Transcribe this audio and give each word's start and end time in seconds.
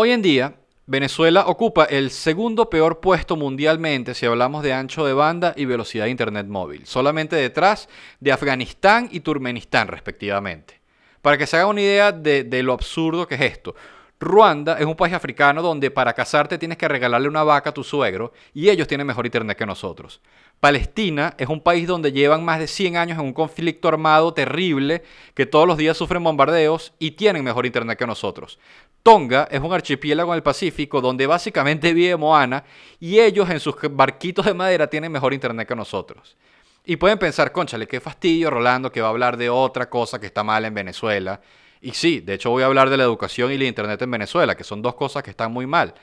Hoy 0.00 0.12
en 0.12 0.22
día, 0.22 0.54
Venezuela 0.86 1.48
ocupa 1.48 1.82
el 1.82 2.12
segundo 2.12 2.70
peor 2.70 3.00
puesto 3.00 3.34
mundialmente 3.34 4.14
si 4.14 4.26
hablamos 4.26 4.62
de 4.62 4.72
ancho 4.72 5.04
de 5.04 5.12
banda 5.12 5.54
y 5.56 5.64
velocidad 5.64 6.04
de 6.04 6.12
Internet 6.12 6.46
móvil, 6.46 6.86
solamente 6.86 7.34
detrás 7.34 7.88
de 8.20 8.30
Afganistán 8.30 9.08
y 9.10 9.18
Turkmenistán 9.18 9.88
respectivamente. 9.88 10.80
Para 11.20 11.36
que 11.36 11.48
se 11.48 11.56
haga 11.56 11.66
una 11.66 11.80
idea 11.80 12.12
de, 12.12 12.44
de 12.44 12.62
lo 12.62 12.74
absurdo 12.74 13.26
que 13.26 13.34
es 13.34 13.40
esto, 13.40 13.74
Ruanda 14.20 14.78
es 14.78 14.86
un 14.86 14.96
país 14.96 15.14
africano 15.14 15.62
donde 15.62 15.90
para 15.90 16.12
casarte 16.12 16.58
tienes 16.58 16.78
que 16.78 16.86
regalarle 16.86 17.28
una 17.28 17.44
vaca 17.44 17.70
a 17.70 17.74
tu 17.74 17.82
suegro 17.82 18.32
y 18.52 18.68
ellos 18.68 18.86
tienen 18.86 19.06
mejor 19.06 19.26
internet 19.26 19.56
que 19.56 19.66
nosotros. 19.66 20.20
Palestina 20.58 21.34
es 21.38 21.48
un 21.48 21.60
país 21.60 21.86
donde 21.86 22.10
llevan 22.10 22.44
más 22.44 22.58
de 22.58 22.66
100 22.66 22.96
años 22.96 23.18
en 23.18 23.24
un 23.24 23.32
conflicto 23.32 23.86
armado 23.86 24.34
terrible 24.34 25.04
que 25.34 25.46
todos 25.46 25.68
los 25.68 25.76
días 25.76 25.96
sufren 25.96 26.24
bombardeos 26.24 26.92
y 26.98 27.12
tienen 27.12 27.44
mejor 27.44 27.64
internet 27.64 27.96
que 27.96 28.08
nosotros. 28.08 28.58
Tonga 29.02 29.48
es 29.50 29.60
un 29.60 29.72
archipiélago 29.72 30.32
en 30.32 30.36
el 30.36 30.42
Pacífico 30.42 31.00
donde 31.00 31.26
básicamente 31.26 31.94
vive 31.94 32.16
Moana 32.16 32.64
y 33.00 33.18
ellos 33.18 33.48
en 33.50 33.60
sus 33.60 33.74
barquitos 33.90 34.46
de 34.46 34.54
madera 34.54 34.88
tienen 34.88 35.12
mejor 35.12 35.32
internet 35.32 35.66
que 35.66 35.76
nosotros. 35.76 36.36
Y 36.84 36.96
pueden 36.96 37.18
pensar, 37.18 37.52
conchale, 37.52 37.86
qué 37.86 38.00
fastidio 38.00 38.50
Rolando 38.50 38.90
que 38.90 39.00
va 39.00 39.08
a 39.08 39.10
hablar 39.10 39.36
de 39.36 39.50
otra 39.50 39.90
cosa 39.90 40.18
que 40.18 40.26
está 40.26 40.42
mal 40.42 40.64
en 40.64 40.74
Venezuela. 40.74 41.40
Y 41.80 41.92
sí, 41.92 42.20
de 42.20 42.34
hecho 42.34 42.50
voy 42.50 42.62
a 42.62 42.66
hablar 42.66 42.90
de 42.90 42.96
la 42.96 43.04
educación 43.04 43.52
y 43.52 43.58
la 43.58 43.64
internet 43.64 44.00
en 44.02 44.10
Venezuela, 44.10 44.56
que 44.56 44.64
son 44.64 44.82
dos 44.82 44.94
cosas 44.94 45.22
que 45.22 45.30
están 45.30 45.52
muy 45.52 45.66
mal. 45.66 45.94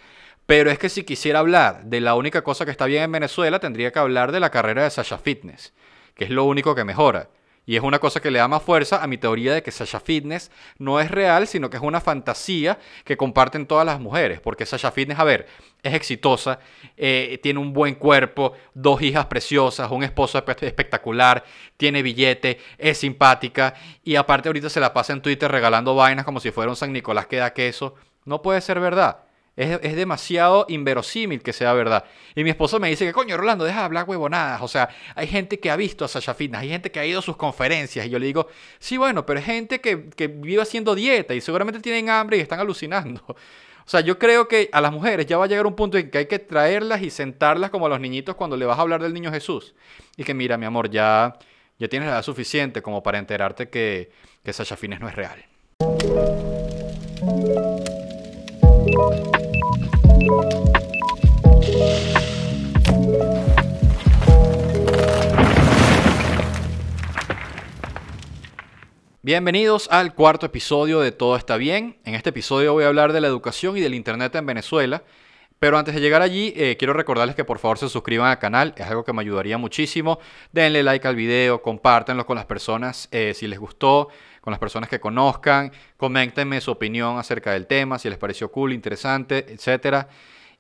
Pero 0.46 0.70
es 0.70 0.78
que 0.78 0.90
si 0.90 1.04
quisiera 1.04 1.40
hablar 1.40 1.86
de 1.86 2.02
la 2.02 2.16
única 2.16 2.44
cosa 2.44 2.66
que 2.66 2.72
está 2.72 2.86
bien 2.86 3.04
en 3.04 3.12
Venezuela, 3.12 3.60
tendría 3.60 3.92
que 3.92 4.00
hablar 4.00 4.32
de 4.32 4.40
la 4.40 4.52
carrera 4.52 4.84
de 4.84 4.92
Sasha 4.92 5.18
Fitness, 5.18 5.74
que 6.14 6.26
es 6.26 6.30
lo 6.30 6.44
único 6.46 6.76
que 6.76 6.84
mejora. 6.84 7.30
Y 7.66 7.76
es 7.76 7.84
una 7.84 8.00
cosa 8.00 8.20
que 8.20 8.32
le 8.32 8.40
da 8.40 8.48
más 8.48 8.62
fuerza 8.62 9.04
a 9.04 9.08
mi 9.08 9.18
teoría 9.18 9.54
de 9.54 9.64
que 9.64 9.72
Sasha 9.72 10.00
Fitness 10.00 10.52
no 10.78 11.00
es 11.00 11.10
real, 11.10 11.48
sino 11.48 11.70
que 11.70 11.78
es 11.78 11.84
una 11.84 12.00
fantasía 12.00 12.78
que 13.04 13.18
comparten 13.18 13.66
todas 13.66 13.86
las 13.86 14.00
mujeres. 14.00 14.40
Porque 14.40 14.66
Sasha 14.66 14.92
Fitness, 14.92 15.20
a 15.20 15.24
ver, 15.24 15.48
es 15.82 15.94
exitosa, 15.94 16.60
eh, 16.98 17.40
tiene 17.42 17.60
un 17.60 17.74
buen 17.74 17.96
cuerpo, 17.96 18.54
dos 18.74 19.02
hijas 19.02 19.26
preciosas, 19.26 19.92
un 19.92 20.04
esposo 20.04 20.38
espectacular, 20.38 21.44
tiene 21.78 22.02
billete, 22.02 22.60
es 22.78 22.98
simpática 22.98 23.74
y 24.04 24.16
aparte 24.16 24.50
ahorita 24.50 24.70
se 24.70 24.80
la 24.80 24.94
pasa 24.94 25.14
en 25.14 25.22
Twitter 25.22 25.52
regalando 25.52 25.96
vainas 25.96 26.26
como 26.26 26.40
si 26.40 26.52
fuera 26.52 26.70
un 26.70 26.76
San 26.76 26.94
Nicolás 26.94 27.28
que 27.28 27.38
da 27.38 27.54
queso. 27.54 27.96
No 28.26 28.42
puede 28.42 28.62
ser 28.62 28.80
verdad. 28.80 29.25
Es, 29.56 29.96
demasiado 29.96 30.66
inverosímil 30.68 31.42
que 31.42 31.54
sea 31.54 31.72
verdad. 31.74 32.04
Y 32.36 32.44
mi 32.44 32.50
esposo 32.50 32.80
me 32.80 32.90
dice 32.90 33.06
que, 33.06 33.14
coño, 33.14 33.38
Rolando, 33.38 33.64
deja 33.64 33.80
de 33.80 33.86
hablar 33.86 34.06
huevonadas. 34.08 34.62
O 34.62 34.68
sea, 34.68 34.90
hay 35.16 35.28
gente 35.28 35.60
que 35.60 35.72
ha 35.72 35.78
visto 35.78 36.04
a 36.04 36.08
Sasha 36.10 36.34
Fitness, 36.34 36.62
hay 36.62 36.70
gente 36.70 36.92
que 36.92 37.00
ha 37.00 37.06
ido 37.06 37.20
a 37.20 37.22
sus 37.22 37.38
conferencias. 37.38 38.06
Y 38.06 38.10
yo 38.10 38.20
le 38.20 38.26
digo, 38.26 38.48
sí, 38.80 38.98
bueno, 38.98 39.26
pero 39.26 39.40
es 39.40 39.46
gente 39.46 39.80
que, 39.80 40.10
que 40.10 40.28
vive 40.28 40.62
haciendo 40.62 40.94
dieta 40.94 41.34
y 41.34 41.42
seguramente 41.42 41.80
tienen 41.80 42.10
hambre 42.10 42.38
y 42.38 42.42
están 42.42 42.60
alucinando. 42.60 43.24
O 43.86 43.90
sea, 43.90 44.02
yo 44.02 44.18
creo 44.18 44.48
que 44.48 44.70
a 44.72 44.82
las 44.82 44.92
mujeres 44.92 45.28
ya 45.28 45.38
va 45.38 45.46
a 45.46 45.48
llegar 45.48 45.68
un 45.68 45.76
punto 45.76 46.00
en 46.00 46.10
que 46.10 46.18
hay 46.18 46.26
que 46.26 46.40
traerlas 46.40 47.04
y 47.04 47.12
sentarlas 47.12 47.70
como 47.70 47.86
a 47.86 47.90
los 47.90 48.00
niñitos 48.00 48.34
cuando 48.36 48.58
le 48.58 48.66
vas 48.66 48.80
a 48.80 48.82
hablar 48.82 49.02
del 49.02 49.14
niño 49.14 49.32
Jesús. 49.32 49.76
Y 50.18 50.24
que, 50.24 50.34
mira, 50.34 50.58
mi 50.58 50.66
amor, 50.66 50.90
ya, 50.90 51.38
ya 51.78 51.88
tienes 51.88 52.08
la 52.08 52.16
edad 52.16 52.24
suficiente 52.24 52.82
como 52.82 53.04
para 53.04 53.20
enterarte 53.20 53.70
que, 53.70 54.10
que 54.44 54.54
Sasha 54.54 54.76
Fitness 54.76 55.00
no 55.00 55.08
es 55.08 55.16
real. 55.16 55.46
Bienvenidos 69.22 69.88
al 69.92 70.14
cuarto 70.14 70.46
episodio 70.46 71.00
de 71.00 71.12
Todo 71.12 71.36
está 71.36 71.58
bien. 71.58 71.98
En 72.06 72.16
este 72.16 72.30
episodio 72.30 72.74
voy 72.74 72.84
a 72.84 72.88
hablar 72.88 73.12
de 73.12 73.22
la 73.22 73.28
educación 73.28 73.76
y 73.78 73.82
del 73.82 73.94
Internet 73.94 74.36
en 74.36 74.46
Venezuela. 74.46 75.04
Pero 75.66 75.80
antes 75.80 75.96
de 75.96 76.00
llegar 76.00 76.22
allí, 76.22 76.54
eh, 76.56 76.78
quiero 76.78 76.94
recordarles 76.94 77.36
que 77.36 77.44
por 77.44 77.58
favor 77.58 77.80
se 77.80 77.90
suscriban 77.90 78.30
al 78.30 78.38
canal, 78.38 78.76
es 78.78 78.86
algo 78.86 79.04
que 79.04 79.12
me 79.14 79.22
ayudaría 79.22 79.58
muchísimo. 79.58 80.20
Denle 80.52 80.84
like 80.84 81.08
al 81.08 81.16
video, 81.16 81.64
compártanlo 81.64 82.24
con 82.28 82.36
las 82.36 82.46
personas 82.46 83.10
eh, 83.12 83.34
si 83.34 83.48
les 83.48 83.58
gustó, 83.58 84.10
con 84.42 84.52
las 84.52 84.60
personas 84.60 84.92
que 84.92 85.00
conozcan, 85.00 85.72
coméntenme 85.98 86.62
su 86.62 86.70
opinión 86.70 87.18
acerca 87.18 87.54
del 87.54 87.66
tema, 87.66 87.98
si 87.98 88.12
les 88.12 88.20
pareció 88.20 88.52
cool, 88.52 88.74
interesante, 88.74 89.44
etcétera. 89.52 90.08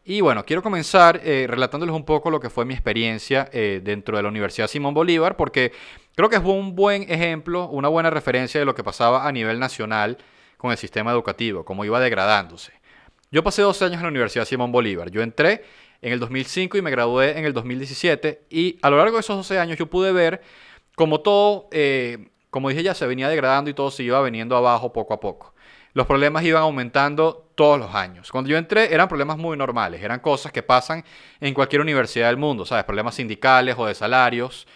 Y 0.04 0.22
bueno, 0.22 0.44
quiero 0.44 0.64
comenzar 0.64 1.22
eh, 1.24 1.46
relatándoles 1.48 1.94
un 1.94 2.04
poco 2.04 2.32
lo 2.32 2.40
que 2.40 2.50
fue 2.50 2.66
mi 2.66 2.74
experiencia 2.74 3.48
dentro 3.54 4.18
de 4.18 4.24
la 4.24 4.30
Universidad 4.30 4.68
Simón 4.68 4.96
Bolívar, 4.96 5.38
porque 5.38 5.72
Creo 6.16 6.30
que 6.30 6.38
es 6.38 6.44
un 6.44 6.76
buen 6.76 7.04
ejemplo, 7.12 7.68
una 7.68 7.90
buena 7.90 8.10
referencia 8.10 8.58
de 8.58 8.66
lo 8.66 8.74
que 8.74 8.86
pasaba 8.86 9.28
a 9.28 9.32
nivel 9.34 9.60
nacional 9.60 10.18
con 10.58 10.72
el 10.72 10.78
sistema 10.78 11.12
educativo, 11.12 11.66
cómo 11.66 11.84
iba 11.84 12.00
degradándose. 12.00 12.72
Yo 13.32 13.44
pasé 13.44 13.62
12 13.62 13.86
años 13.86 13.98
en 13.98 14.04
la 14.04 14.10
Universidad 14.10 14.46
Simón 14.46 14.72
Bolívar. 14.72 15.10
Yo 15.10 15.22
entré 15.22 15.64
en 16.02 16.14
el 16.14 16.20
2005 16.20 16.78
y 16.78 16.82
me 16.82 16.92
gradué 16.92 17.38
en 17.38 17.46
el 17.46 17.54
2017. 17.54 18.46
Y 18.50 18.78
a 18.82 18.90
lo 18.90 18.98
largo 18.98 19.16
de 19.16 19.22
esos 19.22 19.36
12 19.38 19.60
años 19.60 19.78
yo 19.78 19.88
pude 19.88 20.12
ver 20.12 20.42
cómo 20.96 21.22
todo, 21.22 21.68
eh, 21.72 22.30
como 22.50 22.70
dije 22.70 22.84
ya, 22.84 22.94
se 22.94 23.08
venía 23.08 23.28
degradando 23.30 23.70
y 23.70 23.74
todo 23.74 23.92
se 23.92 24.04
iba 24.04 24.22
veniendo 24.22 24.56
abajo 24.56 24.94
poco 24.94 25.14
a 25.14 25.20
poco. 25.20 25.54
Los 25.94 26.08
problemas 26.08 26.44
iban 26.44 26.62
aumentando 26.62 27.50
todos 27.56 27.80
los 27.80 27.96
años. 27.96 28.30
Cuando 28.32 28.50
yo 28.50 28.58
entré 28.58 28.94
eran 28.94 29.08
problemas 29.08 29.38
muy 29.38 29.58
normales, 29.58 30.04
eran 30.04 30.20
cosas 30.20 30.52
que 30.52 30.62
pasan 30.62 31.04
en 31.40 31.54
cualquier 31.54 31.82
universidad 31.82 32.28
del 32.28 32.38
mundo, 32.38 32.66
¿sabes? 32.66 32.84
Problemas 32.84 33.16
sindicales 33.16 33.76
o 33.78 33.86
de 33.86 33.96
salarios. 33.96 34.68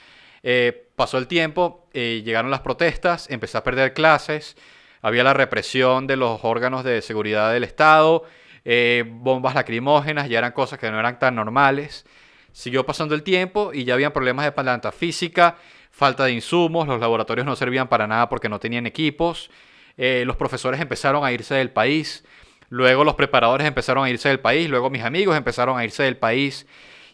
Eh, 0.43 0.89
pasó 0.95 1.17
el 1.17 1.27
tiempo, 1.27 1.87
eh, 1.93 2.21
llegaron 2.23 2.49
las 2.49 2.61
protestas, 2.61 3.29
empecé 3.29 3.57
a 3.57 3.63
perder 3.63 3.93
clases, 3.93 4.55
había 5.01 5.23
la 5.23 5.33
represión 5.33 6.07
de 6.07 6.15
los 6.15 6.39
órganos 6.43 6.83
de 6.83 7.01
seguridad 7.01 7.53
del 7.53 7.63
Estado, 7.63 8.23
eh, 8.65 9.05
bombas 9.07 9.55
lacrimógenas, 9.55 10.29
ya 10.29 10.39
eran 10.39 10.51
cosas 10.51 10.79
que 10.79 10.91
no 10.91 10.99
eran 10.99 11.19
tan 11.19 11.35
normales. 11.35 12.05
Siguió 12.51 12.85
pasando 12.85 13.15
el 13.15 13.23
tiempo 13.23 13.71
y 13.73 13.85
ya 13.85 13.93
habían 13.93 14.11
problemas 14.11 14.45
de 14.45 14.51
planta 14.51 14.91
física, 14.91 15.57
falta 15.91 16.25
de 16.25 16.33
insumos, 16.33 16.87
los 16.87 16.99
laboratorios 16.99 17.45
no 17.45 17.55
servían 17.55 17.87
para 17.87 18.07
nada 18.07 18.27
porque 18.29 18.49
no 18.49 18.59
tenían 18.59 18.85
equipos, 18.85 19.49
eh, 19.97 20.23
los 20.25 20.35
profesores 20.35 20.81
empezaron 20.81 21.23
a 21.23 21.31
irse 21.31 21.55
del 21.55 21.71
país, 21.71 22.25
luego 22.69 23.03
los 23.03 23.15
preparadores 23.15 23.67
empezaron 23.67 24.05
a 24.05 24.09
irse 24.09 24.29
del 24.29 24.39
país, 24.39 24.69
luego 24.69 24.89
mis 24.89 25.03
amigos 25.03 25.37
empezaron 25.37 25.77
a 25.77 25.83
irse 25.83 26.03
del 26.03 26.17
país. 26.17 26.67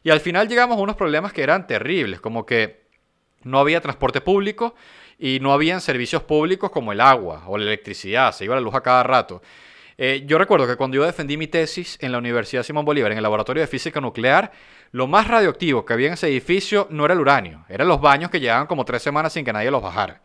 Y 0.04 0.10
al 0.12 0.20
final 0.20 0.48
llegamos 0.48 0.78
a 0.78 0.82
unos 0.82 0.96
problemas 0.96 1.34
que 1.34 1.42
eran 1.42 1.68
terribles, 1.68 2.22
como 2.22 2.46
que 2.46 2.86
no 3.44 3.60
había 3.60 3.82
transporte 3.82 4.22
público 4.22 4.76
y 5.18 5.40
no 5.40 5.54
habían 5.54 5.82
servicios 5.82 6.24
públicos 6.24 6.72
como 6.72 6.92
el 6.92 7.02
agua 7.02 7.44
o 7.48 7.58
la 7.58 7.66
electricidad, 7.66 8.32
se 8.34 8.46
iba 8.46 8.56
la 8.56 8.62
luz 8.62 8.76
a 8.76 8.82
cada 8.82 9.04
rato. 9.04 9.42
Eh, 9.98 10.24
yo 10.26 10.38
recuerdo 10.38 10.68
que 10.68 10.76
cuando 10.76 10.96
yo 10.96 11.06
defendí 11.06 11.38
mi 11.38 11.48
tesis 11.48 11.98
en 12.02 12.12
la 12.12 12.18
Universidad 12.18 12.64
Simón 12.64 12.84
Bolívar, 12.84 13.12
en 13.12 13.18
el 13.18 13.24
laboratorio 13.24 13.62
de 13.62 13.68
física 13.68 14.02
nuclear, 14.02 14.52
lo 14.92 15.08
más 15.08 15.28
radioactivo 15.28 15.86
que 15.86 15.94
había 15.94 16.08
en 16.08 16.14
ese 16.14 16.28
edificio 16.28 16.88
no 16.90 17.06
era 17.06 17.14
el 17.14 17.22
uranio, 17.22 17.66
eran 17.70 17.88
los 17.88 18.02
baños 18.02 18.30
que 18.30 18.40
llevaban 18.40 18.68
como 18.68 18.84
tres 18.84 19.02
semanas 19.02 19.34
sin 19.34 19.46
que 19.46 19.54
nadie 19.54 19.72
los 19.72 19.82
bajara. 19.82 20.22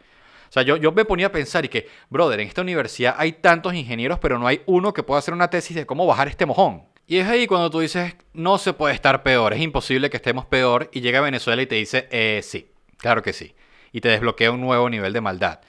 O 0.48 0.52
sea, 0.52 0.64
yo, 0.64 0.76
yo 0.76 0.90
me 0.90 1.04
ponía 1.04 1.28
a 1.28 1.32
pensar 1.32 1.64
y 1.64 1.68
que, 1.68 1.88
brother, 2.08 2.40
en 2.40 2.48
esta 2.48 2.62
universidad 2.62 3.14
hay 3.16 3.34
tantos 3.34 3.72
ingenieros, 3.74 4.18
pero 4.18 4.38
no 4.38 4.48
hay 4.48 4.62
uno 4.66 4.92
que 4.92 5.04
pueda 5.04 5.20
hacer 5.20 5.32
una 5.32 5.48
tesis 5.48 5.76
de 5.76 5.86
cómo 5.86 6.06
bajar 6.06 6.26
este 6.26 6.46
mojón. 6.46 6.82
Y 7.06 7.18
es 7.18 7.28
ahí 7.28 7.46
cuando 7.46 7.70
tú 7.70 7.78
dices, 7.78 8.16
no 8.32 8.58
se 8.58 8.72
puede 8.72 8.94
estar 8.94 9.22
peor, 9.22 9.52
es 9.52 9.60
imposible 9.60 10.10
que 10.10 10.16
estemos 10.16 10.46
peor, 10.46 10.90
y 10.92 11.00
llega 11.00 11.20
Venezuela 11.20 11.62
y 11.62 11.66
te 11.66 11.76
dice, 11.76 12.08
eh, 12.10 12.40
sí, 12.42 12.70
Claro 13.00 13.22
que 13.22 13.32
sí. 13.32 13.54
Y 13.92 14.00
te 14.00 14.08
desbloquea 14.08 14.50
un 14.50 14.60
nuevo 14.60 14.88
nivel 14.88 15.12
de 15.12 15.20
maldad. 15.20 15.60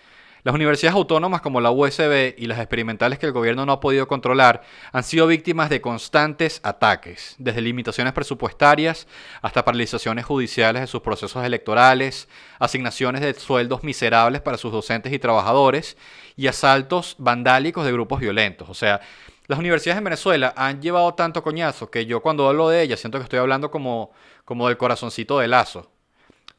Las 0.43 0.55
universidades 0.55 0.95
autónomas 0.95 1.41
como 1.41 1.61
la 1.61 1.69
USB 1.69 2.33
y 2.35 2.47
las 2.47 2.57
experimentales 2.57 3.19
que 3.19 3.27
el 3.27 3.31
gobierno 3.31 3.63
no 3.63 3.73
ha 3.73 3.79
podido 3.79 4.07
controlar 4.07 4.63
han 4.91 5.03
sido 5.03 5.27
víctimas 5.27 5.69
de 5.69 5.81
constantes 5.81 6.61
ataques, 6.63 7.35
desde 7.37 7.61
limitaciones 7.61 8.11
presupuestarias 8.13 9.07
hasta 9.43 9.63
paralizaciones 9.63 10.25
judiciales 10.25 10.81
de 10.81 10.87
sus 10.87 11.01
procesos 11.01 11.45
electorales, 11.45 12.27
asignaciones 12.57 13.21
de 13.21 13.35
sueldos 13.35 13.83
miserables 13.83 14.41
para 14.41 14.57
sus 14.57 14.71
docentes 14.71 15.13
y 15.13 15.19
trabajadores 15.19 15.95
y 16.35 16.47
asaltos 16.47 17.15
vandálicos 17.19 17.85
de 17.85 17.91
grupos 17.91 18.19
violentos. 18.19 18.67
O 18.67 18.73
sea, 18.73 18.99
las 19.45 19.59
universidades 19.59 19.99
en 19.99 20.05
Venezuela 20.05 20.53
han 20.57 20.81
llevado 20.81 21.13
tanto 21.13 21.43
coñazo 21.43 21.91
que 21.91 22.07
yo 22.07 22.21
cuando 22.21 22.49
hablo 22.49 22.67
de 22.67 22.81
ellas 22.81 22.99
siento 22.99 23.19
que 23.19 23.25
estoy 23.25 23.37
hablando 23.37 23.69
como, 23.69 24.11
como 24.43 24.67
del 24.69 24.77
corazoncito 24.77 25.37
de 25.37 25.47
lazo 25.47 25.91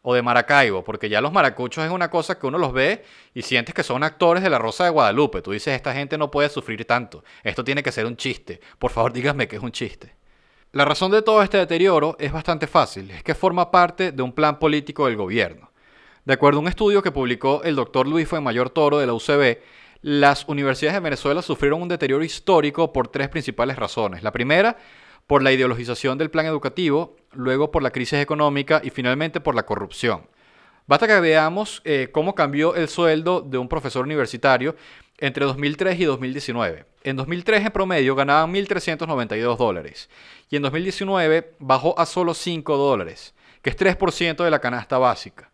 o 0.03 0.15
de 0.15 0.23
Maracaibo, 0.23 0.83
porque 0.83 1.09
ya 1.09 1.21
los 1.21 1.33
maracuchos 1.33 1.85
es 1.85 1.91
una 1.91 2.11
cosa 2.11 2.39
que 2.39 2.47
uno 2.47 2.59
los 2.59 2.73
ve 2.73 3.05
y 3.35 3.43
sientes 3.43 3.75
que 3.75 3.85
son 3.85 4.03
actores 4.03 4.43
de 4.43 4.51
la 4.51 4.59
Rosa 4.59 4.85
de 4.85 4.91
Guadalupe. 4.91 5.43
Tú 5.43 5.53
dices, 5.53 5.75
esta 5.75 5.95
gente 5.95 6.19
no 6.19 6.31
puede 6.31 6.49
sufrir 6.49 6.85
tanto, 6.85 7.25
esto 7.45 7.63
tiene 7.65 7.83
que 7.83 7.93
ser 7.93 8.07
un 8.07 8.17
chiste. 8.17 8.61
Por 8.79 8.91
favor, 8.91 9.13
dígame 9.15 9.49
que 9.49 9.57
es 9.57 9.63
un 9.63 9.73
chiste. 9.73 10.17
La 10.73 10.85
razón 10.85 11.13
de 11.13 11.23
todo 11.23 11.43
este 11.43 11.59
deterioro 11.59 12.17
es 12.19 12.33
bastante 12.33 12.67
fácil, 12.67 13.11
es 13.11 13.23
que 13.23 13.35
forma 13.35 13.71
parte 13.71 14.11
de 14.11 14.23
un 14.23 14.33
plan 14.33 14.59
político 14.59 15.07
del 15.07 15.17
gobierno. 15.17 15.71
De 16.25 16.35
acuerdo 16.35 16.59
a 16.59 16.63
un 16.63 16.69
estudio 16.69 17.03
que 17.03 17.11
publicó 17.11 17.63
el 17.63 17.77
doctor 17.77 18.07
Luis 18.07 18.33
Mayor 18.33 18.71
Toro 18.71 18.99
de 18.99 19.07
la 19.07 19.13
UCB, 19.13 19.59
las 20.03 20.49
universidades 20.49 20.95
de 20.95 21.01
Venezuela 21.01 21.43
sufrieron 21.43 21.83
un 21.83 21.89
deterioro 21.89 22.25
histórico 22.25 22.93
por 22.93 23.09
tres 23.09 23.29
principales 23.29 23.77
razones. 23.77 24.23
La 24.23 24.33
primera, 24.33 24.77
por 25.27 25.43
la 25.43 25.53
ideologización 25.53 26.19
del 26.19 26.31
plan 26.31 26.47
educativo, 26.47 27.17
luego 27.33 27.71
por 27.71 27.83
la 27.83 27.91
crisis 27.91 28.19
económica 28.19 28.81
y 28.85 28.91
finalmente 28.91 29.41
por 29.41 29.55
la 29.55 29.65
corrupción. 29.65 30.27
Basta 30.87 31.07
que 31.07 31.21
veamos 31.21 31.81
eh, 31.85 32.09
cómo 32.13 32.35
cambió 32.35 32.75
el 32.75 32.89
sueldo 32.89 33.41
de 33.41 33.59
un 33.59 33.69
profesor 33.69 34.05
universitario 34.05 34.75
entre 35.19 35.47
2003 35.47 36.01
y 36.01 36.05
2019. 36.05 36.85
En 37.05 37.17
2003 37.17 37.67
en 37.67 37.73
promedio 37.73 38.15
ganaban 38.15 38.53
1.392 38.53 39.57
dólares 39.57 40.11
y 40.51 40.57
en 40.57 40.63
2019 40.63 41.55
bajó 41.61 41.99
a 41.99 42.07
solo 42.07 42.35
5 42.35 42.77
dólares, 42.77 43.35
que 43.63 43.71
es 43.71 43.79
3% 43.79 44.43
de 44.43 44.51
la 44.51 44.61
canasta 44.61 44.99
básica. 44.99 45.51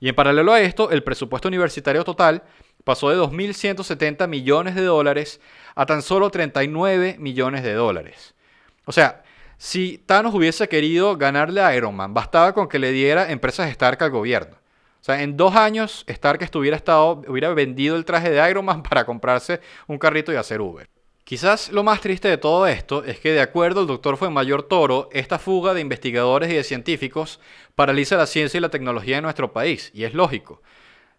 Y 0.00 0.08
en 0.08 0.16
paralelo 0.16 0.52
a 0.52 0.60
esto, 0.60 0.90
el 0.90 1.04
presupuesto 1.04 1.46
universitario 1.46 2.02
total 2.02 2.42
pasó 2.82 3.10
de 3.10 3.16
2.170 3.16 4.26
millones 4.26 4.74
de 4.74 4.82
dólares 4.82 5.40
a 5.76 5.86
tan 5.86 6.02
solo 6.02 6.30
39 6.30 7.16
millones 7.20 7.62
de 7.62 7.74
dólares. 7.74 8.34
O 8.84 8.92
sea, 8.92 9.22
si 9.58 9.98
Thanos 9.98 10.34
hubiese 10.34 10.68
querido 10.68 11.16
ganarle 11.16 11.60
a 11.60 11.74
Iron 11.76 11.94
Man, 11.94 12.14
bastaba 12.14 12.52
con 12.52 12.68
que 12.68 12.78
le 12.78 12.90
diera 12.90 13.30
empresas 13.30 13.70
Stark 13.70 14.02
al 14.02 14.10
gobierno. 14.10 14.56
O 15.00 15.04
sea, 15.04 15.22
en 15.22 15.36
dos 15.36 15.54
años 15.56 16.04
Stark 16.06 16.42
estuviera 16.42 16.76
estado, 16.76 17.22
hubiera 17.26 17.52
vendido 17.54 17.96
el 17.96 18.04
traje 18.04 18.30
de 18.30 18.50
Iron 18.50 18.64
Man 18.64 18.82
para 18.88 19.04
comprarse 19.04 19.60
un 19.86 19.98
carrito 19.98 20.32
y 20.32 20.36
hacer 20.36 20.60
Uber. 20.60 20.88
Quizás 21.24 21.70
lo 21.70 21.84
más 21.84 22.00
triste 22.00 22.28
de 22.28 22.36
todo 22.36 22.66
esto 22.66 23.04
es 23.04 23.20
que 23.20 23.32
de 23.32 23.40
acuerdo 23.40 23.80
al 23.80 23.86
doctor 23.86 24.16
Fuenmayor 24.16 24.64
Toro, 24.64 25.08
esta 25.12 25.38
fuga 25.38 25.72
de 25.72 25.80
investigadores 25.80 26.50
y 26.50 26.54
de 26.54 26.64
científicos 26.64 27.40
paraliza 27.74 28.16
la 28.16 28.26
ciencia 28.26 28.58
y 28.58 28.60
la 28.60 28.68
tecnología 28.68 29.18
en 29.18 29.22
nuestro 29.22 29.52
país, 29.52 29.90
y 29.94 30.04
es 30.04 30.14
lógico. 30.14 30.60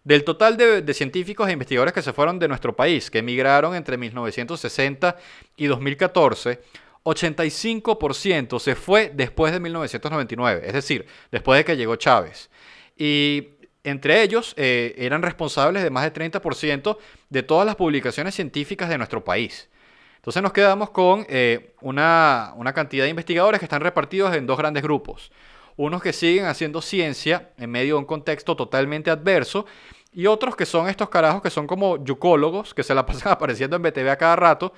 Del 0.04 0.22
total 0.22 0.58
de, 0.58 0.94
científicos 0.94 1.48
e 1.48 1.52
investigadores 1.52 1.94
que 1.94 2.02
se 2.02 2.12
fueron 2.12 2.38
de 2.38 2.46
nuestro 2.46 2.76
país, 2.76 3.10
que 3.10 3.20
emigraron 3.20 3.74
entre 3.74 3.96
1960 3.96 5.16
y 5.56 5.66
2014, 5.66 6.60
85% 7.04 8.58
se 8.58 8.74
fue 8.74 9.12
después 9.14 9.52
de 9.52 9.60
1999, 9.60 10.62
es 10.64 10.72
decir, 10.72 11.06
después 11.30 11.58
de 11.58 11.64
que 11.64 11.76
llegó 11.76 11.96
Chávez. 11.96 12.50
Y 12.96 13.48
entre 13.82 14.22
ellos 14.22 14.54
eh, 14.56 14.94
eran 14.98 15.22
responsables 15.22 15.82
de 15.82 15.90
más 15.90 16.04
del 16.04 16.32
30% 16.32 16.96
de 17.28 17.42
todas 17.42 17.66
las 17.66 17.76
publicaciones 17.76 18.34
científicas 18.34 18.88
de 18.88 18.98
nuestro 18.98 19.22
país. 19.22 19.68
Entonces 20.16 20.42
nos 20.42 20.52
quedamos 20.52 20.90
con 20.90 21.26
eh, 21.28 21.74
una, 21.82 22.54
una 22.56 22.72
cantidad 22.72 23.04
de 23.04 23.10
investigadores 23.10 23.58
que 23.58 23.66
están 23.66 23.82
repartidos 23.82 24.34
en 24.34 24.46
dos 24.46 24.56
grandes 24.56 24.82
grupos 24.82 25.30
unos 25.76 26.02
que 26.02 26.12
siguen 26.12 26.46
haciendo 26.46 26.80
ciencia 26.80 27.50
en 27.58 27.70
medio 27.70 27.94
de 27.94 28.00
un 28.00 28.04
contexto 28.04 28.56
totalmente 28.56 29.10
adverso 29.10 29.66
y 30.12 30.26
otros 30.26 30.54
que 30.54 30.66
son 30.66 30.88
estos 30.88 31.08
carajos 31.08 31.42
que 31.42 31.50
son 31.50 31.66
como 31.66 32.02
yucólogos, 32.04 32.72
que 32.74 32.84
se 32.84 32.94
la 32.94 33.04
pasan 33.06 33.32
apareciendo 33.32 33.76
en 33.76 33.82
BTV 33.82 34.08
a 34.10 34.16
cada 34.16 34.36
rato, 34.36 34.72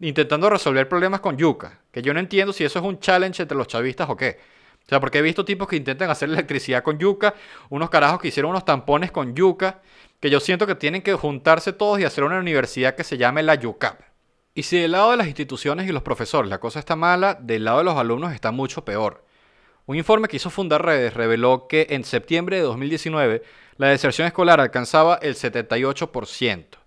intentando 0.00 0.50
resolver 0.50 0.88
problemas 0.88 1.20
con 1.20 1.36
yuca. 1.36 1.80
Que 1.90 2.02
yo 2.02 2.12
no 2.14 2.20
entiendo 2.20 2.52
si 2.52 2.64
eso 2.64 2.78
es 2.78 2.84
un 2.84 2.98
challenge 2.98 3.42
entre 3.42 3.56
los 3.56 3.68
chavistas 3.68 4.08
o 4.08 4.16
qué. 4.16 4.38
O 4.84 4.88
sea, 4.88 4.98
porque 4.98 5.18
he 5.18 5.22
visto 5.22 5.44
tipos 5.44 5.68
que 5.68 5.76
intentan 5.76 6.10
hacer 6.10 6.28
electricidad 6.28 6.82
con 6.82 6.98
yuca, 6.98 7.34
unos 7.68 7.90
carajos 7.90 8.20
que 8.20 8.28
hicieron 8.28 8.50
unos 8.50 8.64
tampones 8.64 9.12
con 9.12 9.34
yuca, 9.34 9.82
que 10.18 10.30
yo 10.30 10.40
siento 10.40 10.66
que 10.66 10.74
tienen 10.74 11.02
que 11.02 11.14
juntarse 11.14 11.72
todos 11.72 12.00
y 12.00 12.04
hacer 12.04 12.24
una 12.24 12.38
universidad 12.38 12.94
que 12.94 13.04
se 13.04 13.16
llame 13.16 13.42
la 13.42 13.54
YUCAP. 13.54 14.00
Y 14.54 14.64
si 14.64 14.78
del 14.78 14.92
lado 14.92 15.12
de 15.12 15.16
las 15.16 15.28
instituciones 15.28 15.88
y 15.88 15.92
los 15.92 16.02
profesores 16.02 16.50
la 16.50 16.58
cosa 16.58 16.80
está 16.80 16.96
mala, 16.96 17.34
del 17.34 17.64
lado 17.64 17.78
de 17.78 17.84
los 17.84 17.96
alumnos 17.96 18.32
está 18.32 18.50
mucho 18.50 18.84
peor. 18.84 19.24
Un 19.86 19.96
informe 19.96 20.28
que 20.28 20.36
hizo 20.36 20.50
Fundar 20.50 20.84
Redes 20.84 21.14
reveló 21.14 21.66
que 21.68 21.86
en 21.90 22.04
septiembre 22.04 22.56
de 22.56 22.62
2019 22.62 23.42
la 23.76 23.88
deserción 23.88 24.26
escolar 24.26 24.60
alcanzaba 24.60 25.18
el 25.22 25.36
78%. 25.36 26.79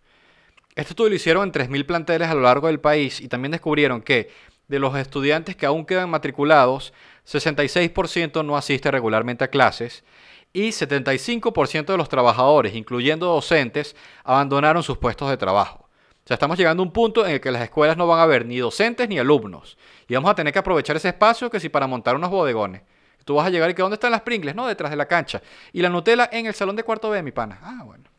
Este 0.76 0.92
estudio 0.92 1.10
lo 1.10 1.16
hicieron 1.16 1.44
en 1.44 1.52
3.000 1.52 1.86
planteles 1.86 2.28
a 2.30 2.34
lo 2.34 2.42
largo 2.42 2.68
del 2.68 2.80
país 2.80 3.22
y 3.22 3.28
también 3.28 3.52
descubrieron 3.52 4.02
que 4.02 4.32
de 4.68 4.80
los 4.80 4.96
estudiantes 4.98 5.56
que 5.56 5.68
aún 5.68 5.86
quedan 5.86 6.10
matriculados, 6.10 6.94
66% 7.28 8.44
no 8.44 8.58
asiste 8.58 8.90
regularmente 8.90 9.44
a 9.44 9.50
clases 9.50 10.04
y 10.52 10.70
75% 10.70 11.86
de 11.86 11.98
los 11.98 12.10
trabajadores, 12.10 12.76
incluyendo 12.76 13.28
docentes, 13.28 13.96
abandonaron 14.24 14.84
sus 14.84 14.98
puestos 14.98 15.30
de 15.30 15.38
trabajo. 15.38 15.90
O 16.24 16.28
sea, 16.28 16.36
estamos 16.36 16.58
llegando 16.58 16.82
a 16.82 16.86
un 16.86 16.94
punto 16.94 17.26
en 17.26 17.34
el 17.34 17.42
que 17.42 17.52
las 17.52 17.64
escuelas 17.64 17.98
no 17.98 18.08
van 18.08 18.20
a 18.20 18.24
haber 18.24 18.46
ni 18.46 18.58
docentes 18.58 19.10
ni 19.10 19.20
alumnos. 19.20 19.78
Y 20.08 20.14
vamos 20.16 20.32
a 20.32 20.36
tener 20.36 20.54
que 20.54 20.60
aprovechar 20.60 20.96
ese 20.96 21.10
espacio 21.10 21.50
que 21.50 21.60
si 21.60 21.70
para 21.70 21.86
montar 21.86 22.16
unos 22.16 22.30
bodegones. 22.30 22.82
Tú 23.26 23.36
vas 23.36 23.48
a 23.48 23.50
llegar 23.50 23.70
y 23.70 23.74
que 23.74 23.82
¿dónde 23.82 23.96
están 23.96 24.12
las 24.12 24.22
Pringles? 24.22 24.56
No, 24.56 24.68
detrás 24.68 24.90
de 24.90 24.98
la 24.98 25.06
cancha. 25.06 25.42
Y 25.72 25.82
la 25.82 25.90
Nutella 25.90 26.30
en 26.32 26.46
el 26.46 26.54
salón 26.54 26.76
de 26.76 26.84
cuarto 26.84 27.10
B, 27.10 27.22
mi 27.24 27.32
pana. 27.32 27.60
Ah, 27.62 27.82
bueno. 27.86 28.13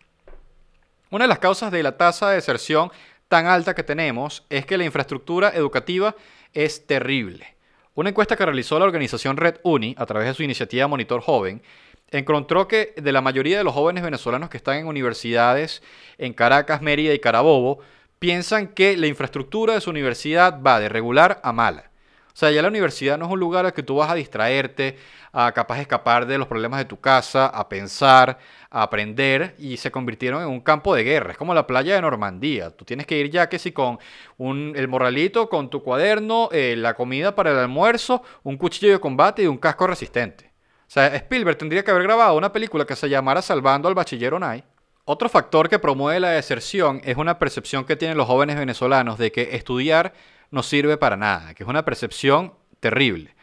Una 1.14 1.26
de 1.26 1.28
las 1.28 1.38
causas 1.38 1.70
de 1.70 1.84
la 1.84 1.96
tasa 1.96 2.28
de 2.28 2.34
deserción 2.34 2.90
tan 3.28 3.46
alta 3.46 3.76
que 3.76 3.84
tenemos 3.84 4.44
es 4.50 4.66
que 4.66 4.76
la 4.76 4.84
infraestructura 4.84 5.50
educativa 5.50 6.16
es 6.52 6.88
terrible. 6.88 7.54
Una 7.94 8.08
encuesta 8.08 8.34
que 8.34 8.44
realizó 8.44 8.80
la 8.80 8.84
organización 8.84 9.36
Red 9.36 9.60
Uni 9.62 9.94
a 9.96 10.06
través 10.06 10.26
de 10.26 10.34
su 10.34 10.42
iniciativa 10.42 10.88
Monitor 10.88 11.20
Joven 11.20 11.62
encontró 12.10 12.66
que 12.66 12.94
de 12.96 13.12
la 13.12 13.20
mayoría 13.20 13.56
de 13.58 13.62
los 13.62 13.74
jóvenes 13.74 14.02
venezolanos 14.02 14.50
que 14.50 14.56
están 14.56 14.76
en 14.76 14.88
universidades 14.88 15.84
en 16.18 16.32
Caracas, 16.32 16.82
Mérida 16.82 17.14
y 17.14 17.20
Carabobo, 17.20 17.78
piensan 18.18 18.66
que 18.66 18.96
la 18.96 19.06
infraestructura 19.06 19.74
de 19.74 19.82
su 19.82 19.90
universidad 19.90 20.60
va 20.62 20.80
de 20.80 20.88
regular 20.88 21.38
a 21.44 21.52
mala. 21.52 21.92
O 22.34 22.36
sea, 22.36 22.50
ya 22.50 22.62
la 22.62 22.68
universidad 22.68 23.16
no 23.16 23.26
es 23.26 23.30
un 23.30 23.38
lugar 23.38 23.64
al 23.64 23.72
que 23.72 23.84
tú 23.84 23.94
vas 23.94 24.10
a 24.10 24.14
distraerte, 24.14 24.98
a 25.32 25.52
capaz 25.52 25.76
de 25.76 25.82
escapar 25.82 26.26
de 26.26 26.36
los 26.36 26.48
problemas 26.48 26.80
de 26.80 26.84
tu 26.84 26.98
casa, 27.00 27.46
a 27.46 27.68
pensar, 27.68 28.38
a 28.70 28.82
aprender, 28.82 29.54
y 29.56 29.76
se 29.76 29.92
convirtieron 29.92 30.42
en 30.42 30.48
un 30.48 30.60
campo 30.60 30.96
de 30.96 31.04
guerra. 31.04 31.30
Es 31.30 31.38
como 31.38 31.54
la 31.54 31.64
playa 31.64 31.94
de 31.94 32.02
Normandía. 32.02 32.70
Tú 32.70 32.84
tienes 32.84 33.06
que 33.06 33.16
ir 33.16 33.30
ya 33.30 33.48
que 33.48 33.60
si 33.60 33.70
con 33.70 34.00
un, 34.36 34.72
el 34.74 34.88
morralito, 34.88 35.48
con 35.48 35.70
tu 35.70 35.84
cuaderno, 35.84 36.48
eh, 36.50 36.74
la 36.76 36.94
comida 36.94 37.36
para 37.36 37.52
el 37.52 37.58
almuerzo, 37.58 38.24
un 38.42 38.56
cuchillo 38.56 38.90
de 38.90 38.98
combate 38.98 39.44
y 39.44 39.46
un 39.46 39.58
casco 39.58 39.86
resistente. 39.86 40.50
O 40.88 40.90
sea, 40.90 41.14
Spielberg 41.14 41.56
tendría 41.56 41.84
que 41.84 41.92
haber 41.92 42.02
grabado 42.02 42.36
una 42.36 42.52
película 42.52 42.84
que 42.84 42.96
se 42.96 43.08
llamara 43.08 43.42
Salvando 43.42 43.86
al 43.86 43.94
Bachiller 43.94 44.34
Onay. 44.34 44.64
Otro 45.04 45.28
factor 45.28 45.68
que 45.68 45.78
promueve 45.78 46.18
la 46.18 46.30
deserción 46.30 47.00
es 47.04 47.16
una 47.16 47.38
percepción 47.38 47.84
que 47.84 47.94
tienen 47.94 48.16
los 48.16 48.26
jóvenes 48.26 48.56
venezolanos 48.56 49.18
de 49.18 49.30
que 49.30 49.54
estudiar 49.54 50.14
no 50.54 50.62
sirve 50.62 50.96
para 50.96 51.16
nada, 51.16 51.52
que 51.52 51.64
es 51.64 51.68
una 51.68 51.84
percepción 51.84 52.54
terrible. 52.80 53.34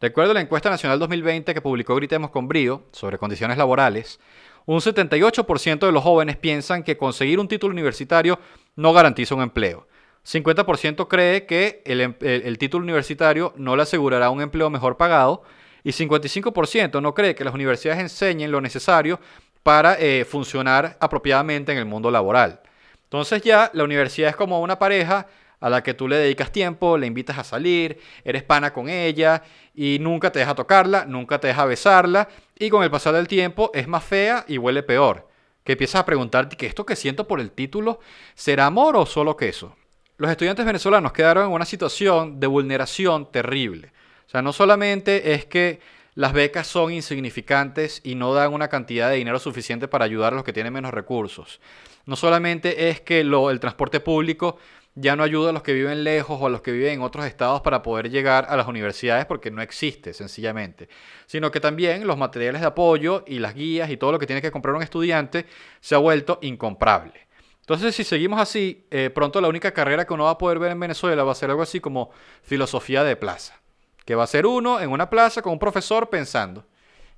De 0.00 0.08
acuerdo 0.08 0.30
a 0.30 0.34
la 0.34 0.42
encuesta 0.42 0.70
nacional 0.70 0.98
2020 0.98 1.54
que 1.54 1.60
publicó 1.60 1.96
Gritemos 1.96 2.30
con 2.30 2.46
Brío 2.46 2.84
sobre 2.92 3.18
condiciones 3.18 3.58
laborales, 3.58 4.20
un 4.66 4.80
78% 4.80 5.86
de 5.86 5.92
los 5.92 6.02
jóvenes 6.02 6.36
piensan 6.36 6.82
que 6.82 6.98
conseguir 6.98 7.40
un 7.40 7.48
título 7.48 7.72
universitario 7.72 8.38
no 8.76 8.92
garantiza 8.92 9.34
un 9.34 9.42
empleo. 9.42 9.88
50% 10.24 11.08
cree 11.08 11.46
que 11.46 11.82
em, 11.86 12.14
el, 12.20 12.58
título 12.58 12.84
universitario 12.84 13.54
no 13.56 13.74
le 13.74 13.82
asegurará 13.82 14.28
un 14.28 14.42
empleo 14.42 14.68
mejor 14.68 14.98
pagado 14.98 15.42
y 15.82 15.90
55% 15.90 17.00
no 17.00 17.14
cree 17.14 17.34
que 17.34 17.44
las 17.44 17.54
universidades 17.54 18.00
enseñen 18.00 18.52
lo 18.52 18.60
necesario 18.60 19.18
para 19.62 19.94
eh, 19.98 20.26
funcionar 20.26 20.98
apropiadamente 21.00 21.72
en 21.72 21.78
el 21.78 21.86
mundo 21.86 22.10
laboral. 22.10 22.60
Entonces 23.04 23.40
ya 23.42 23.70
la 23.72 23.84
universidad 23.84 24.28
es 24.28 24.36
como 24.36 24.60
una 24.60 24.78
pareja 24.78 25.26
a 25.60 25.68
la 25.68 25.82
que 25.82 25.94
tú 25.94 26.08
le 26.08 26.16
dedicas 26.16 26.52
tiempo, 26.52 26.98
le 26.98 27.06
invitas 27.06 27.38
a 27.38 27.44
salir, 27.44 27.98
eres 28.24 28.42
pana 28.42 28.72
con 28.72 28.88
ella 28.88 29.42
y 29.74 29.98
nunca 30.00 30.30
te 30.30 30.38
deja 30.38 30.54
tocarla, 30.54 31.04
nunca 31.04 31.40
te 31.40 31.48
deja 31.48 31.64
besarla 31.64 32.28
y 32.58 32.70
con 32.70 32.82
el 32.82 32.90
pasar 32.90 33.14
del 33.14 33.28
tiempo 33.28 33.70
es 33.74 33.88
más 33.88 34.04
fea 34.04 34.44
y 34.48 34.58
huele 34.58 34.82
peor. 34.82 35.28
Que 35.64 35.72
empiezas 35.72 36.00
a 36.00 36.06
preguntarte 36.06 36.56
que 36.56 36.66
esto 36.66 36.86
que 36.86 36.96
siento 36.96 37.26
por 37.28 37.40
el 37.40 37.50
título 37.50 38.00
será 38.34 38.66
amor 38.66 38.96
o 38.96 39.04
solo 39.04 39.36
queso. 39.36 39.76
Los 40.16 40.30
estudiantes 40.30 40.64
venezolanos 40.64 41.12
quedaron 41.12 41.46
en 41.46 41.52
una 41.52 41.64
situación 41.64 42.40
de 42.40 42.46
vulneración 42.46 43.30
terrible. 43.30 43.92
O 44.26 44.30
sea, 44.30 44.42
no 44.42 44.52
solamente 44.52 45.34
es 45.34 45.44
que 45.44 45.80
las 46.14 46.32
becas 46.32 46.66
son 46.66 46.92
insignificantes 46.92 48.00
y 48.02 48.16
no 48.16 48.34
dan 48.34 48.52
una 48.52 48.66
cantidad 48.66 49.08
de 49.08 49.16
dinero 49.16 49.38
suficiente 49.38 49.86
para 49.86 50.04
ayudar 50.04 50.32
a 50.32 50.36
los 50.36 50.44
que 50.44 50.52
tienen 50.52 50.72
menos 50.72 50.92
recursos. 50.92 51.60
No 52.06 52.16
solamente 52.16 52.88
es 52.88 53.00
que 53.00 53.20
el 53.20 53.60
transporte 53.60 54.00
público 54.00 54.58
ya 55.00 55.14
no 55.14 55.22
ayuda 55.22 55.50
a 55.50 55.52
los 55.52 55.62
que 55.62 55.72
viven 55.72 56.02
lejos 56.02 56.38
o 56.40 56.46
a 56.46 56.50
los 56.50 56.60
que 56.60 56.72
viven 56.72 56.94
en 56.94 57.02
otros 57.02 57.24
estados 57.24 57.60
para 57.60 57.82
poder 57.82 58.10
llegar 58.10 58.46
a 58.48 58.56
las 58.56 58.66
universidades 58.66 59.26
porque 59.26 59.50
no 59.50 59.62
existe 59.62 60.12
sencillamente, 60.12 60.88
sino 61.26 61.50
que 61.50 61.60
también 61.60 62.06
los 62.06 62.18
materiales 62.18 62.60
de 62.60 62.66
apoyo 62.66 63.24
y 63.26 63.38
las 63.38 63.54
guías 63.54 63.90
y 63.90 63.96
todo 63.96 64.12
lo 64.12 64.18
que 64.18 64.26
tiene 64.26 64.42
que 64.42 64.50
comprar 64.50 64.74
un 64.74 64.82
estudiante 64.82 65.46
se 65.80 65.94
ha 65.94 65.98
vuelto 65.98 66.38
incomprable. 66.42 67.28
Entonces, 67.60 67.94
si 67.94 68.02
seguimos 68.02 68.40
así, 68.40 68.86
eh, 68.90 69.10
pronto 69.10 69.40
la 69.40 69.48
única 69.48 69.72
carrera 69.72 70.06
que 70.06 70.14
uno 70.14 70.24
va 70.24 70.30
a 70.30 70.38
poder 70.38 70.58
ver 70.58 70.72
en 70.72 70.80
Venezuela 70.80 71.22
va 71.22 71.32
a 71.32 71.36
ser 71.36 71.50
algo 71.50 71.62
así 71.62 71.80
como 71.80 72.10
filosofía 72.42 73.04
de 73.04 73.14
plaza, 73.14 73.60
que 74.04 74.14
va 74.14 74.24
a 74.24 74.26
ser 74.26 74.46
uno 74.46 74.80
en 74.80 74.90
una 74.90 75.10
plaza 75.10 75.42
con 75.42 75.52
un 75.52 75.58
profesor 75.58 76.08
pensando, 76.08 76.66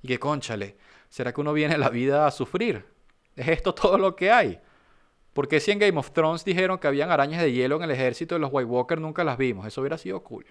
y 0.03 0.09
que 0.09 0.19
conchale, 0.19 0.77
¿será 1.09 1.33
que 1.33 1.41
uno 1.41 1.53
viene 1.53 1.77
la 1.77 1.89
vida 1.89 2.27
a 2.27 2.31
sufrir? 2.31 2.85
¿Es 3.35 3.47
esto 3.47 3.73
todo 3.73 3.97
lo 3.97 4.15
que 4.15 4.29
hay? 4.29 4.59
Porque 5.33 5.59
si 5.59 5.71
en 5.71 5.79
Game 5.79 5.97
of 5.97 6.11
Thrones 6.11 6.43
dijeron 6.43 6.77
que 6.77 6.87
habían 6.87 7.11
arañas 7.11 7.41
de 7.41 7.51
hielo 7.51 7.77
en 7.77 7.83
el 7.83 7.91
ejército 7.91 8.35
de 8.35 8.39
los 8.39 8.49
White 8.51 8.69
Walker, 8.69 8.99
nunca 8.99 9.23
las 9.23 9.37
vimos. 9.37 9.65
Eso 9.65 9.81
hubiera 9.81 9.97
sido 9.97 10.21
cool. 10.23 10.45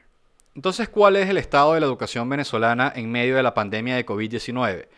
Entonces, 0.55 0.89
¿cuál 0.89 1.17
es 1.17 1.29
el 1.29 1.37
estado 1.37 1.75
de 1.75 1.81
la 1.81 1.87
educación 1.87 2.29
venezolana 2.29 2.93
en 2.97 3.11
medio 3.11 3.37
de 3.37 3.43
la 3.43 3.55
pandemia 3.55 3.95
de 3.97 4.07
COVID-19? 4.07 4.89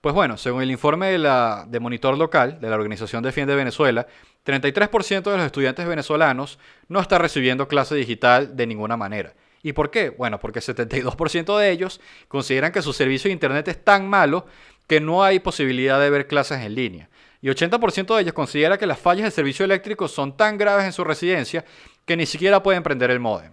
Pues 0.00 0.14
bueno, 0.14 0.36
según 0.36 0.62
el 0.62 0.70
informe 0.70 1.10
de, 1.10 1.18
la, 1.18 1.64
de 1.66 1.80
Monitor 1.80 2.16
Local 2.16 2.60
de 2.60 2.68
la 2.68 2.76
organización 2.76 3.22
Defiende 3.22 3.54
Venezuela, 3.54 4.06
33% 4.44 5.22
de 5.22 5.36
los 5.36 5.46
estudiantes 5.46 5.86
venezolanos 5.86 6.58
no 6.88 7.00
está 7.00 7.18
recibiendo 7.18 7.68
clase 7.68 7.94
digital 7.94 8.54
de 8.54 8.66
ninguna 8.66 8.96
manera. 8.96 9.34
¿Y 9.62 9.72
por 9.72 9.90
qué? 9.90 10.10
Bueno, 10.10 10.38
porque 10.38 10.60
72% 10.60 11.58
de 11.58 11.70
ellos 11.70 12.00
consideran 12.28 12.70
que 12.70 12.82
su 12.82 12.92
servicio 12.92 13.28
de 13.28 13.32
Internet 13.32 13.66
es 13.68 13.82
tan 13.82 14.06
malo 14.06 14.44
que 14.86 15.00
no 15.00 15.24
hay 15.24 15.38
posibilidad 15.38 15.98
de 15.98 16.10
ver 16.10 16.26
clases 16.26 16.60
en 16.60 16.74
línea. 16.74 17.08
Y 17.44 17.48
80% 17.48 18.14
de 18.14 18.22
ellos 18.22 18.32
considera 18.32 18.78
que 18.78 18.86
las 18.86 18.98
fallas 18.98 19.24
del 19.24 19.32
servicio 19.32 19.66
eléctrico 19.66 20.08
son 20.08 20.34
tan 20.34 20.56
graves 20.56 20.86
en 20.86 20.94
su 20.94 21.04
residencia 21.04 21.62
que 22.06 22.16
ni 22.16 22.24
siquiera 22.24 22.62
pueden 22.62 22.82
prender 22.82 23.10
el 23.10 23.20
módem. 23.20 23.52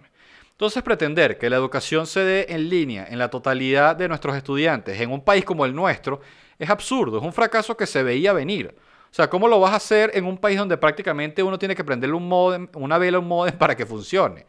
Entonces 0.52 0.82
pretender 0.82 1.36
que 1.36 1.50
la 1.50 1.56
educación 1.56 2.06
se 2.06 2.20
dé 2.20 2.46
en 2.48 2.70
línea 2.70 3.06
en 3.10 3.18
la 3.18 3.28
totalidad 3.28 3.94
de 3.94 4.08
nuestros 4.08 4.34
estudiantes 4.34 4.98
en 4.98 5.12
un 5.12 5.22
país 5.22 5.44
como 5.44 5.66
el 5.66 5.74
nuestro 5.74 6.22
es 6.58 6.70
absurdo, 6.70 7.18
es 7.18 7.22
un 7.22 7.34
fracaso 7.34 7.76
que 7.76 7.86
se 7.86 8.02
veía 8.02 8.32
venir. 8.32 8.74
O 9.10 9.14
sea, 9.14 9.28
¿cómo 9.28 9.46
lo 9.46 9.60
vas 9.60 9.74
a 9.74 9.76
hacer 9.76 10.10
en 10.14 10.24
un 10.24 10.38
país 10.38 10.56
donde 10.56 10.78
prácticamente 10.78 11.42
uno 11.42 11.58
tiene 11.58 11.76
que 11.76 11.84
prenderle 11.84 12.16
un 12.16 12.26
modem, 12.26 12.68
una 12.72 12.96
vela 12.96 13.18
un 13.18 13.28
modem 13.28 13.54
para 13.58 13.76
que 13.76 13.84
funcione? 13.84 14.46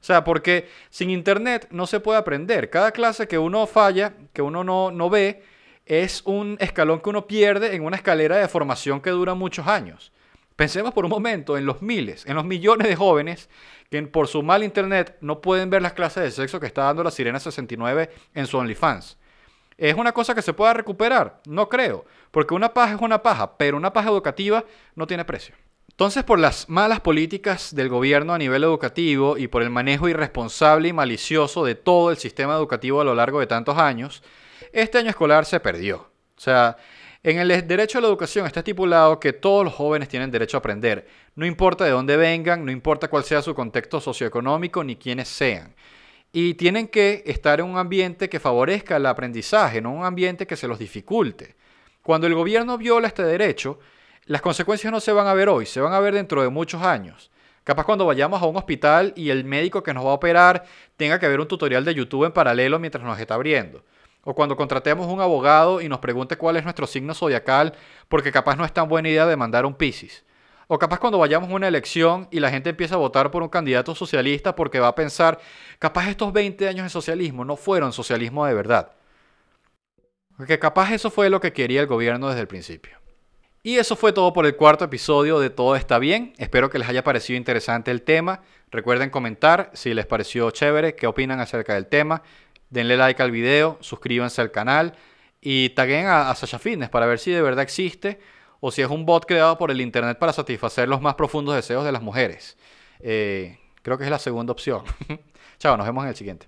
O 0.00 0.04
sea, 0.04 0.24
porque 0.24 0.66
sin 0.88 1.10
internet 1.10 1.68
no 1.70 1.86
se 1.86 2.00
puede 2.00 2.18
aprender. 2.18 2.70
Cada 2.70 2.90
clase 2.92 3.28
que 3.28 3.36
uno 3.36 3.66
falla, 3.66 4.14
que 4.32 4.40
uno 4.40 4.64
no, 4.64 4.90
no 4.90 5.10
ve, 5.10 5.42
es 5.88 6.22
un 6.26 6.58
escalón 6.60 7.00
que 7.00 7.08
uno 7.08 7.26
pierde 7.26 7.74
en 7.74 7.82
una 7.82 7.96
escalera 7.96 8.36
de 8.36 8.46
formación 8.46 9.00
que 9.00 9.10
dura 9.10 9.34
muchos 9.34 9.66
años. 9.66 10.12
Pensemos 10.54 10.92
por 10.92 11.04
un 11.04 11.10
momento 11.10 11.56
en 11.56 11.64
los 11.64 11.80
miles, 11.80 12.26
en 12.26 12.34
los 12.34 12.44
millones 12.44 12.88
de 12.88 12.94
jóvenes 12.94 13.48
que 13.90 14.02
por 14.02 14.28
su 14.28 14.42
mal 14.42 14.62
internet 14.62 15.16
no 15.22 15.40
pueden 15.40 15.70
ver 15.70 15.80
las 15.80 15.94
clases 15.94 16.22
de 16.24 16.30
sexo 16.30 16.60
que 16.60 16.66
está 16.66 16.82
dando 16.82 17.02
la 17.02 17.10
Sirena 17.10 17.40
69 17.40 18.10
en 18.34 18.46
su 18.46 18.58
OnlyFans. 18.58 19.16
¿Es 19.78 19.94
una 19.94 20.12
cosa 20.12 20.34
que 20.34 20.42
se 20.42 20.52
pueda 20.52 20.74
recuperar? 20.74 21.40
No 21.46 21.68
creo, 21.68 22.04
porque 22.30 22.54
una 22.54 22.74
paja 22.74 22.94
es 22.94 23.00
una 23.00 23.22
paja, 23.22 23.56
pero 23.56 23.76
una 23.76 23.92
paja 23.92 24.10
educativa 24.10 24.64
no 24.94 25.06
tiene 25.06 25.24
precio. 25.24 25.54
Entonces, 25.88 26.22
por 26.22 26.38
las 26.38 26.68
malas 26.68 27.00
políticas 27.00 27.74
del 27.74 27.88
gobierno 27.88 28.34
a 28.34 28.38
nivel 28.38 28.62
educativo 28.62 29.38
y 29.38 29.48
por 29.48 29.62
el 29.62 29.70
manejo 29.70 30.08
irresponsable 30.08 30.88
y 30.88 30.92
malicioso 30.92 31.64
de 31.64 31.76
todo 31.76 32.10
el 32.10 32.18
sistema 32.18 32.54
educativo 32.54 33.00
a 33.00 33.04
lo 33.04 33.14
largo 33.14 33.40
de 33.40 33.46
tantos 33.46 33.78
años, 33.78 34.22
este 34.72 34.98
año 34.98 35.10
escolar 35.10 35.44
se 35.44 35.60
perdió. 35.60 36.10
O 36.36 36.40
sea, 36.40 36.76
en 37.22 37.38
el 37.38 37.66
derecho 37.66 37.98
a 37.98 38.00
la 38.00 38.06
educación 38.06 38.46
está 38.46 38.60
estipulado 38.60 39.18
que 39.18 39.32
todos 39.32 39.64
los 39.64 39.74
jóvenes 39.74 40.08
tienen 40.08 40.30
derecho 40.30 40.56
a 40.56 40.60
aprender, 40.60 41.06
no 41.34 41.46
importa 41.46 41.84
de 41.84 41.90
dónde 41.90 42.16
vengan, 42.16 42.64
no 42.64 42.70
importa 42.70 43.08
cuál 43.08 43.24
sea 43.24 43.42
su 43.42 43.54
contexto 43.54 44.00
socioeconómico 44.00 44.84
ni 44.84 44.96
quiénes 44.96 45.28
sean. 45.28 45.74
Y 46.32 46.54
tienen 46.54 46.88
que 46.88 47.22
estar 47.26 47.58
en 47.60 47.66
un 47.66 47.78
ambiente 47.78 48.28
que 48.28 48.38
favorezca 48.38 48.96
el 48.96 49.06
aprendizaje, 49.06 49.80
no 49.80 49.92
un 49.92 50.04
ambiente 50.04 50.46
que 50.46 50.56
se 50.56 50.68
los 50.68 50.78
dificulte. 50.78 51.56
Cuando 52.02 52.26
el 52.26 52.34
gobierno 52.34 52.78
viola 52.78 53.08
este 53.08 53.24
derecho, 53.24 53.78
las 54.26 54.40
consecuencias 54.40 54.92
no 54.92 55.00
se 55.00 55.12
van 55.12 55.26
a 55.26 55.34
ver 55.34 55.48
hoy, 55.48 55.66
se 55.66 55.80
van 55.80 55.92
a 55.92 56.00
ver 56.00 56.14
dentro 56.14 56.42
de 56.42 56.50
muchos 56.50 56.82
años. 56.82 57.30
Capaz 57.64 57.84
cuando 57.84 58.06
vayamos 58.06 58.40
a 58.40 58.46
un 58.46 58.56
hospital 58.56 59.12
y 59.16 59.30
el 59.30 59.44
médico 59.44 59.82
que 59.82 59.92
nos 59.92 60.06
va 60.06 60.10
a 60.10 60.14
operar 60.14 60.64
tenga 60.96 61.18
que 61.18 61.28
ver 61.28 61.40
un 61.40 61.48
tutorial 61.48 61.84
de 61.84 61.94
YouTube 61.94 62.24
en 62.24 62.32
paralelo 62.32 62.78
mientras 62.78 63.04
nos 63.04 63.18
está 63.18 63.34
abriendo. 63.34 63.84
O 64.30 64.34
cuando 64.34 64.56
contratemos 64.56 65.06
un 65.06 65.22
abogado 65.22 65.80
y 65.80 65.88
nos 65.88 66.00
pregunte 66.00 66.36
cuál 66.36 66.58
es 66.58 66.64
nuestro 66.64 66.86
signo 66.86 67.14
zodiacal, 67.14 67.72
porque 68.08 68.30
capaz 68.30 68.56
no 68.56 68.66
es 68.66 68.74
tan 68.74 68.86
buena 68.86 69.08
idea 69.08 69.24
de 69.24 69.36
mandar 69.36 69.64
un 69.64 69.72
Piscis. 69.72 70.22
O 70.66 70.78
capaz 70.78 70.98
cuando 70.98 71.16
vayamos 71.16 71.48
a 71.48 71.54
una 71.54 71.66
elección 71.66 72.28
y 72.30 72.38
la 72.38 72.50
gente 72.50 72.68
empieza 72.68 72.96
a 72.96 72.98
votar 72.98 73.30
por 73.30 73.42
un 73.42 73.48
candidato 73.48 73.94
socialista 73.94 74.54
porque 74.54 74.80
va 74.80 74.88
a 74.88 74.94
pensar, 74.94 75.38
capaz 75.78 76.10
estos 76.10 76.30
20 76.30 76.68
años 76.68 76.84
de 76.84 76.90
socialismo 76.90 77.46
no 77.46 77.56
fueron 77.56 77.94
socialismo 77.94 78.44
de 78.44 78.52
verdad. 78.52 78.92
Porque 80.36 80.58
capaz 80.58 80.92
eso 80.92 81.10
fue 81.10 81.30
lo 81.30 81.40
que 81.40 81.54
quería 81.54 81.80
el 81.80 81.86
gobierno 81.86 82.28
desde 82.28 82.42
el 82.42 82.48
principio. 82.48 82.98
Y 83.62 83.78
eso 83.78 83.96
fue 83.96 84.12
todo 84.12 84.34
por 84.34 84.44
el 84.44 84.56
cuarto 84.56 84.84
episodio 84.84 85.40
de 85.40 85.48
Todo 85.48 85.74
está 85.74 85.98
bien. 85.98 86.34
Espero 86.36 86.68
que 86.68 86.78
les 86.78 86.88
haya 86.90 87.02
parecido 87.02 87.38
interesante 87.38 87.90
el 87.90 88.02
tema. 88.02 88.42
Recuerden 88.70 89.08
comentar 89.08 89.70
si 89.72 89.94
les 89.94 90.04
pareció 90.04 90.50
chévere, 90.50 90.94
qué 90.94 91.06
opinan 91.06 91.40
acerca 91.40 91.72
del 91.72 91.86
tema 91.86 92.22
denle 92.70 92.96
like 92.96 93.22
al 93.22 93.30
video, 93.30 93.78
suscríbanse 93.80 94.40
al 94.40 94.50
canal 94.50 94.94
y 95.40 95.70
taguen 95.70 96.06
a, 96.06 96.34
Sasha 96.34 96.58
Fitness 96.58 96.88
para 96.88 97.06
ver 97.06 97.18
si 97.18 97.30
de 97.30 97.42
verdad 97.42 97.62
existe 97.62 98.20
o 98.60 98.70
si 98.70 98.82
es 98.82 98.88
un 98.88 99.06
bot 99.06 99.24
creado 99.24 99.56
por 99.56 99.70
el 99.70 99.80
internet 99.80 100.18
para 100.18 100.32
satisfacer 100.32 100.88
los 100.88 101.00
más 101.00 101.14
profundos 101.14 101.54
deseos 101.54 101.84
de 101.84 101.92
las 101.92 102.02
mujeres. 102.02 102.56
Eh, 103.00 103.58
creo 103.82 103.96
que 103.98 104.04
es 104.04 104.10
la 104.10 104.18
segunda 104.18 104.52
opción. 104.52 104.82
Chao, 105.58 105.76
nos 105.76 105.86
vemos 105.86 106.04
en 106.04 106.08
el 106.10 106.16
siguiente. 106.16 106.46